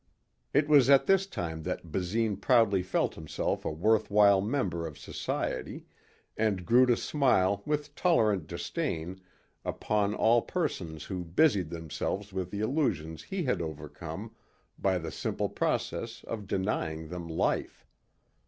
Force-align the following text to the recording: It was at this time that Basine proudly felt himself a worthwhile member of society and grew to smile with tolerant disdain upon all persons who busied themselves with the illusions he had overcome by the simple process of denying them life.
It 0.51 0.67
was 0.67 0.89
at 0.89 1.05
this 1.05 1.27
time 1.27 1.61
that 1.61 1.91
Basine 1.91 2.35
proudly 2.35 2.81
felt 2.81 3.13
himself 3.13 3.63
a 3.63 3.69
worthwhile 3.71 4.41
member 4.41 4.87
of 4.87 4.97
society 4.97 5.85
and 6.35 6.65
grew 6.65 6.87
to 6.87 6.97
smile 6.97 7.61
with 7.67 7.93
tolerant 7.93 8.47
disdain 8.47 9.21
upon 9.63 10.15
all 10.15 10.41
persons 10.41 11.03
who 11.03 11.23
busied 11.23 11.69
themselves 11.69 12.33
with 12.33 12.49
the 12.49 12.61
illusions 12.61 13.21
he 13.21 13.43
had 13.43 13.61
overcome 13.61 14.31
by 14.79 14.97
the 14.97 15.11
simple 15.11 15.49
process 15.49 16.23
of 16.23 16.47
denying 16.47 17.09
them 17.09 17.27
life. 17.27 17.85